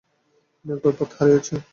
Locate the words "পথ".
0.99-1.09